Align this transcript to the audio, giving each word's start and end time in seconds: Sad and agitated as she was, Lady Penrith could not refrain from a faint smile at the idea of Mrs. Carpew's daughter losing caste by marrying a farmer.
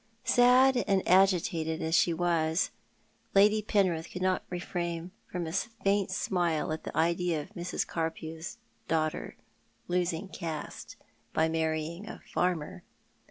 Sad 0.25 0.77
and 0.87 1.07
agitated 1.07 1.79
as 1.83 1.93
she 1.93 2.11
was, 2.11 2.71
Lady 3.35 3.61
Penrith 3.61 4.09
could 4.09 4.23
not 4.23 4.43
refrain 4.49 5.11
from 5.31 5.45
a 5.45 5.51
faint 5.51 6.09
smile 6.09 6.71
at 6.73 6.85
the 6.85 6.97
idea 6.97 7.39
of 7.39 7.49
Mrs. 7.53 7.85
Carpew's 7.85 8.57
daughter 8.87 9.37
losing 9.87 10.27
caste 10.27 10.95
by 11.33 11.47
marrying 11.47 12.07
a 12.09 12.19
farmer. 12.33 12.83